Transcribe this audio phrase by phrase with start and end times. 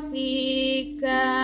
[0.00, 1.43] fika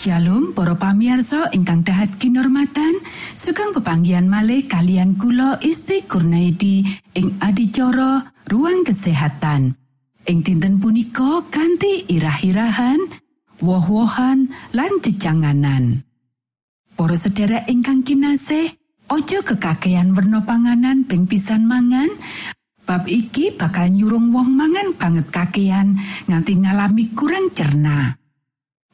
[0.00, 3.04] Shalom para pamirsa ingkang dahat kinormatan
[3.36, 9.76] sugeng pepanggian malih kalian kula Isti Kurnaidi ing adicara ruang kesehatan.
[10.24, 12.96] Ing dinten punika kanthi irah-irahan
[13.60, 16.00] woh-wohan lan jejanganan.
[16.96, 18.72] Para sedherek ingkang kinasih
[19.12, 22.08] ojo kekakean werna panganan ping pisan mangan.
[22.88, 28.19] Bab iki bakal nyurung wong mangan banget kakean nganti ngalami kurang cerna.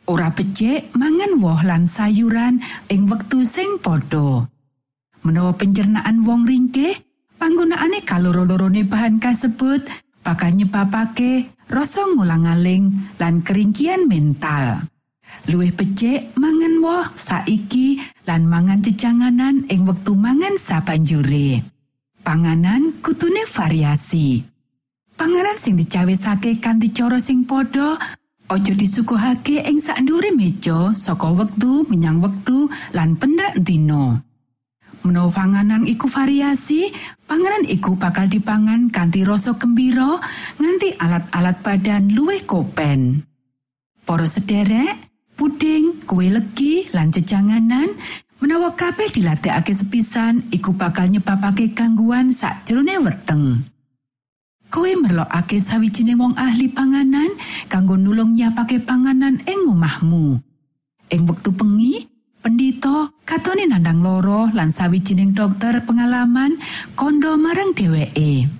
[0.06, 4.46] Ora becik mangan woh lan sayuran ing wektu sing padha.
[5.26, 6.94] Menawa pencernaan wong ringkih,
[7.42, 9.82] panggunaane kaloro-lorone bahan kasebut
[10.22, 14.86] bakal nyebabake rasa ngulang-aling lan keringkian mental.
[15.50, 21.62] Luwih becik mangan woh saiki lan mangan cecanganan ing wektu mangan sabanjure.
[22.22, 24.42] Panganan kutune variasi.
[25.14, 27.98] Panganan sing dicawesake kanthi cara sing padha
[28.46, 34.22] Ojo disuguhake ing sakndure meja saka wektu menyang wektu lan pendak dina.
[35.02, 36.94] Menawa panganan iku variasi,
[37.26, 40.22] panganan iku bakal dipangan kanthi rasa gembira
[40.62, 43.26] nganti alat-alat badan luwih kopen.
[44.06, 44.94] Para sederek,
[45.34, 47.98] puding, kue legi, lan jejanganan
[48.38, 53.66] menawa kabeh dilatihake sepisan iku bakal nyebabake gangguan sakjroning weteng.
[54.76, 57.32] Koe merlokake sawijining wong ahli panganan
[57.64, 60.36] kanggo nulung nyiapake panganan ing omahmu.
[61.08, 62.04] Ing wektu bengi,
[62.44, 66.60] pendito katone nandang loro lan sawijining dokter pengalaman
[66.92, 68.52] kondo marang dheweke.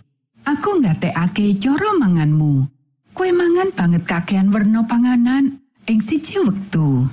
[0.49, 2.65] Aku ngatekake cara manganmu.
[3.13, 7.13] Koe mangan banget kakean werna panganan ing siji wektu.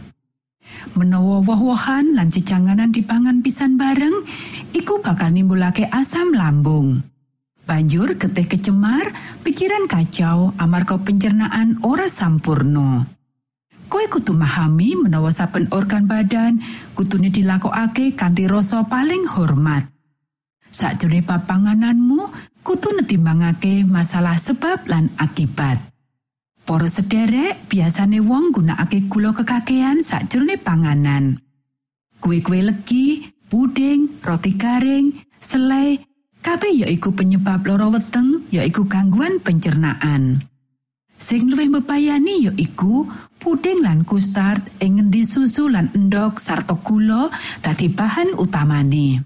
[0.96, 4.24] Menawa woh-wohan lan cecanganan dipangan pisan bareng,
[4.72, 7.04] iku bakal nimbulake asam lambung.
[7.64, 13.08] Banjur getih kecemar, pikiran kacau amarga pencernaan ora sampurno.
[13.88, 16.60] Koe kudu memahami menawa saben organ badan
[16.92, 19.88] kutune dilakokake kanthi rasa paling hormat.
[20.74, 22.20] Sakjroning papangananmu
[22.66, 25.80] kudu netimbangake masalah sebab lan akibat.
[26.68, 31.40] Para sederek biasane wong gunakake gula kekakean sakjroning panganan.
[32.20, 36.00] Kue-kue legi, puding, roti garing, selai,
[36.44, 40.44] kabeh yaiku penyebab loro weteng yaiku gangguan pencernaan.
[41.16, 43.08] Sing luwih mbebayani yaiku
[43.40, 47.32] puding lan kustard ing ngendi susu lan endok sarta gula
[47.64, 49.24] dadi bahan utamane.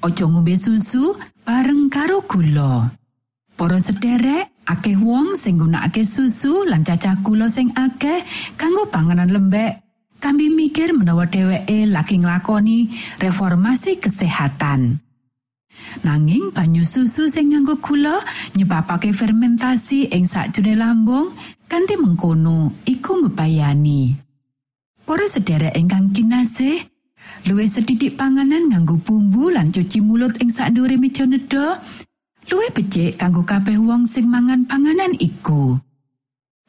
[0.00, 1.12] Ojo ngombe susu
[1.44, 2.88] bareng karo gula.
[3.54, 8.24] Para sederek, akeh wong sing nggunakake susu lan cacah gula sing akeh
[8.56, 9.84] kanggo panganan lembek.
[10.24, 12.88] Kambi mikir menawa dheweke lagi nglakoni
[13.20, 15.03] reformasi kesehatan.
[16.02, 18.18] Nanging banyu susu sing nganggo gula
[18.58, 21.32] nyebabake fermentasi ing sakjroning lambung
[21.70, 24.16] kanthi mengkono iku mbebayani.
[25.04, 26.80] Para sederek ingkang kinasih,
[27.46, 31.78] luwih sedidik panganan nganggo bumbu lan cuci mulut ing sakndure meja nedha,
[32.48, 35.76] luwih becik kanggo kabeh wong sing mangan panganan iku.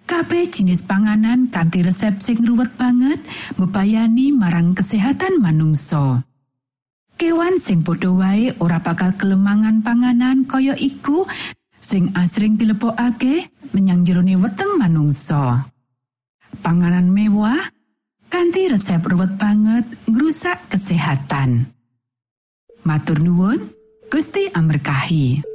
[0.05, 3.17] Kabeh jenis panganan kanthi resep sing ruwet banget
[3.57, 6.21] mbebayani marang kesehatan manungsa.
[7.15, 11.23] Kewan sing padha wae ora bakal kelemangan panganan kaya iku
[11.79, 15.63] sing asring dilebokake menyang jerone weteng manungsa.
[16.59, 17.71] Panganan mewah
[18.27, 21.71] kanthi resep ruwet banget ngrusak kesehatan.
[22.83, 23.71] Matur nuwun,
[24.11, 25.54] Gusti amberkahi.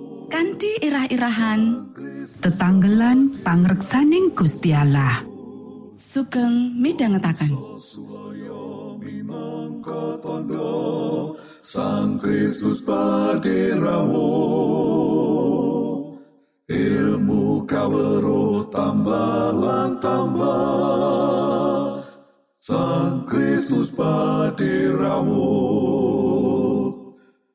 [0.41, 1.61] kanthi irah-irahan.
[2.41, 5.21] Tetanggelan pangreksaning Gusti Allah.
[5.93, 6.81] sugeng
[10.17, 14.33] tondo Sang Kristus paderamu
[16.65, 19.53] ilmu kawero tambah
[20.01, 22.01] tambah.
[22.65, 25.53] Sang Kristus paderamu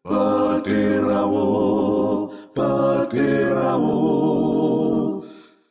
[0.06, 1.66] paderamu
[2.56, 4.00] paderamu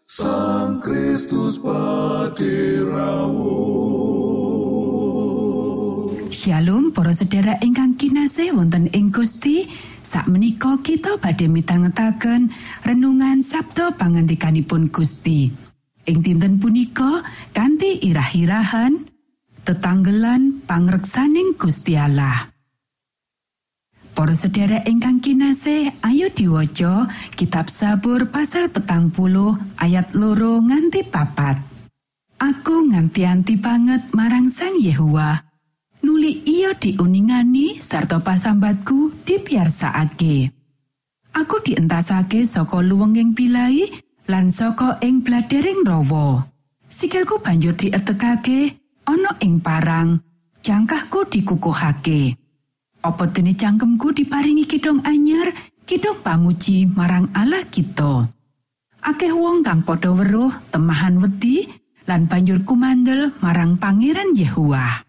[0.05, 3.57] Sang Kristus paderamu
[6.29, 9.65] Shalom para sedherek ingkang kinasih wonten ing Gusti.
[10.05, 12.53] Sakmenika kita badhe mitangetaken
[12.85, 15.49] renungan Sabda pangandikanipun Gusti.
[16.05, 19.09] Ing dinten punika kanthi irah-irahan
[19.65, 22.54] tetanggelan pangreksaning Gusti Allah
[24.15, 31.59] Para sedherek ingkang kinasih ayo diwaca kitab Sabur pasal petang puluh ayat loro nganti papat
[32.39, 35.35] Aku nganti-anti banget marang Sang Yehuwa
[36.05, 40.53] nuli iya diuningani sarta pasambatku dipiarsakake.
[41.33, 43.89] Aku dientasake saka luwenging pilai
[44.29, 46.45] lan saka ing bladering rawa.
[46.85, 48.77] Sikilku banjur dietekake
[49.09, 50.21] ana ing parang,
[50.61, 52.44] jangkahku dikukuhake.
[53.05, 55.53] Apa dene cangkemku diparingi kidong anyar,
[55.85, 58.33] kidong pamuji marang Allah kita.
[59.05, 61.69] Akeh wong kang padha weruh temahan wedi
[62.09, 65.05] lan banjur kumandel marang Pangeran Yehuwa.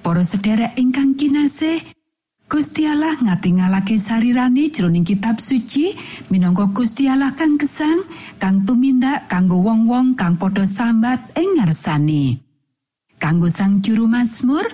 [0.00, 1.84] Para sedherek ingkang kinasih,
[2.48, 5.92] Gusti Allah ngatingalake sarirane jroning kitab suci
[6.32, 8.08] minangka Gusti Allah kang gesang
[8.40, 12.40] kang tumindak kanggo wong-wong kang padha sambat ing ngarsane.
[13.20, 14.64] Kanggo sang juru Mazmur,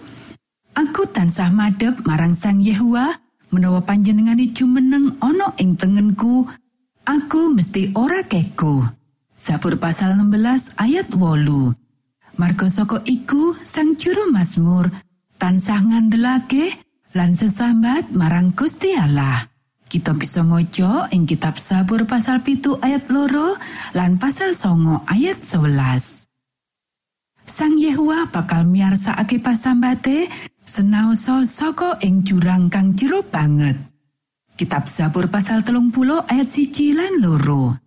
[0.76, 3.08] aku tansah madhep marang Sang Yehuwa
[3.50, 6.44] menawa panjenengane jumeneng ana ing tengenku,
[7.08, 8.84] aku mesti ora keku.
[9.36, 12.36] Sabur pasal 16 ayat 8.
[12.36, 14.92] Marga saka iku sang juru Mazmur
[15.40, 16.76] tansah ngandelake
[17.16, 19.48] lan sesambat marang Gusti Allah.
[19.86, 23.54] Kita bisa maca ing kitab Sabur pasal pitu ayat loro
[23.94, 26.26] lan pasal songo ayat 11.
[27.46, 30.26] Sang Yehuwa bakal miarsakake pasambate
[30.66, 33.78] senaosa saka ing jurang kang jero banget.
[34.58, 37.78] Kitab Sabur pasal telung puluh ayat siji lan loro.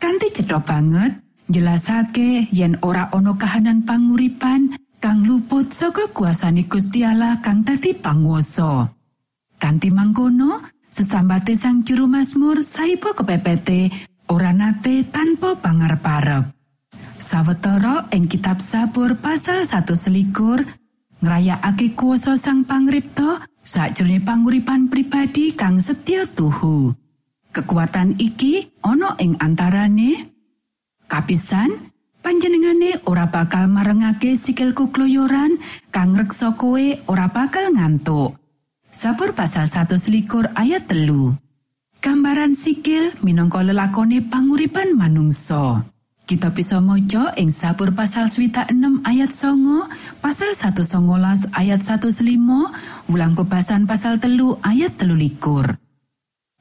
[0.00, 7.42] Kanti cetha banget, jelasake yen ora ana kahanan panguripan kang luput saka kuasane Gusti Allah
[7.44, 8.88] kang dadi panguwasa.
[9.60, 13.92] Kanti mangkono, sesambate sang juru Mazmur saipo kepepete
[14.32, 16.54] ora nate tanpa pangarep-arep.
[17.20, 20.64] Sawetara ing kitab Sabur pasal satu selikur
[21.20, 26.96] ngrayakake kuasa sang pangripta sakjroning panguripan pribadi kang setya tuhu.
[27.50, 30.32] Kekuatan iki ana ing antarane
[31.10, 35.58] kapisan panjenengane ora bakal marengake sikilku kloyoran
[35.90, 38.38] kang reksa kowe ora bakal ngantuk.
[38.90, 41.34] Sabur pasal satu selikur ayat telu.
[42.00, 45.84] Gambaran sikil minangka lelakone panguripan manungsa.
[46.30, 49.90] Kita bisa maca ing Sabur pasal swita 6 ayat songo,
[50.22, 52.70] pasal 119 ayat 1 selimo,
[53.10, 55.66] ulang kebasan pasal telu ayat telu likur.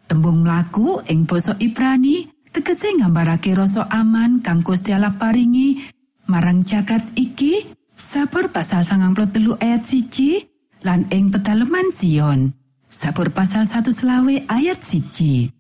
[0.10, 5.78] Tembung mlaku ing basa Ibrani tegese nggambarake rasa aman kang Gusti Allah paringi
[6.26, 7.70] marang jagat iki.
[7.94, 10.50] Sabur pasal 93 ayat siji
[10.82, 12.58] lan ing pedaleman Sion.
[12.90, 15.54] Sabur pasal satu selawe ayat siji.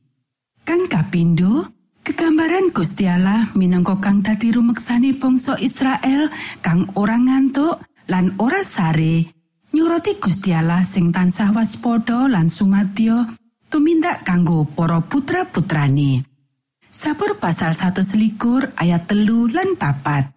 [0.65, 1.77] Kang kapindo,
[2.09, 9.29] kegambaran Gusti Allah minangka kang dadi rumeksane bangsa Israel kang ora ngantuk lan ora sare.
[9.69, 13.29] Nyuroti Gusti Allah sing tansah waspada lan sumadyo
[13.69, 16.25] tumindak kanggo para putra-putrane.
[16.89, 20.33] Sabur pasal satu selikur ayat telu lan papat.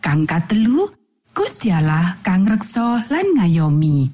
[0.00, 0.88] Kang katelu,
[1.36, 4.08] Gusti Allah kang reksa lan ngayomi.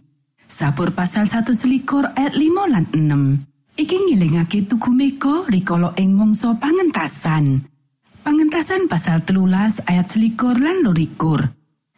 [0.51, 3.54] Sabur pasal satu selikur ayat 5 lan 6.
[3.75, 7.67] Iki ngilingake tugu mega rikala ing mangsa pangentasan.
[8.23, 11.43] Pangentasan pasal telulas ayat selikur lan lorikur.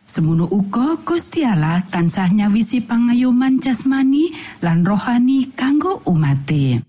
[0.09, 4.33] Semono uga Gusti Allah tansah nyawisi pangayoman jasmani
[4.65, 6.81] lan rohani kanggo umate.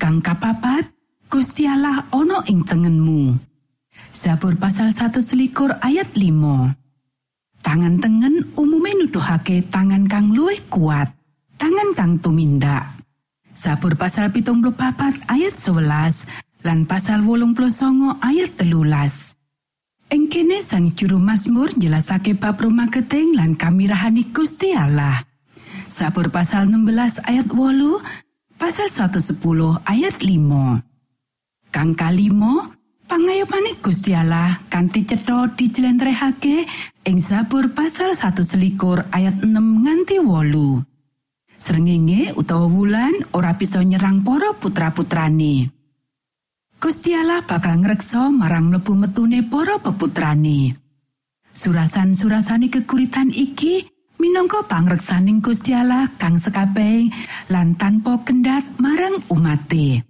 [0.00, 0.88] Kang kapapat,
[1.28, 3.36] Gusti Allah ana ing tengenmu.
[4.08, 5.20] Zabur pasal 1
[5.84, 7.60] ayat 5.
[7.60, 11.12] Tangan tengen umume nuduhake tangan kang luwih kuat,
[11.60, 12.93] tangan kang tumindak.
[13.54, 16.26] Zabur pasal pitung papat ayat 11
[16.66, 17.54] lan pasal wolung
[18.18, 19.38] ayat telulas.
[20.10, 25.22] Ing kene sang juru Mazmur jelasake bab rumah geteng lan kamirahani Gusti Allah.
[25.86, 29.38] Sabur pasal 16 ayat 8, pasal 110
[29.86, 31.70] ayat 5.
[31.70, 32.74] Kang kalimo,
[33.06, 36.66] pangayomane Gusti Allah kanthi cetha dijlentrehake
[37.06, 40.93] ing Sabur pasal 1 selikur ayat 6 nganti wolu.
[41.64, 45.72] Srengenge utawa wulan ora bisa nyerang para putra-putrane.
[46.76, 50.76] Gusti Allah bakal ngreksa marang mlebu metune para peputrane.
[51.56, 53.88] Surasan-surasane kekuritan iki
[54.20, 57.08] minangka pangreksaning Gusti Allah kang sekabeh
[57.48, 60.04] lan tanpa kendhat marang umate.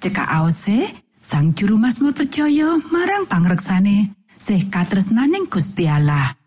[0.00, 0.88] Cekak aose,
[1.20, 6.41] sang juru Mazmur percaya marang pangreksane sih katresnaning Gusti Allah.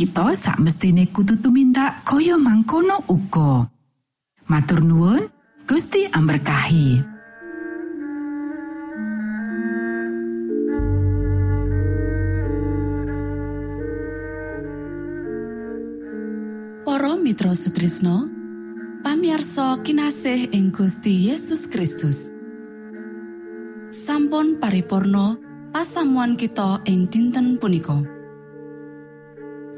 [0.00, 3.68] Kita sak mestine kudu tumindak kaya mangkono uga.
[4.48, 5.28] Matur nuwun,
[5.68, 7.04] Gusti amberkahi.
[16.88, 18.24] Para Mitra Sutrisno
[19.04, 22.32] pamiarsa kinasih ing Gusti Yesus Kristus
[23.92, 25.36] sampun paripurno
[25.76, 28.19] pasamuan kita ing dinten punika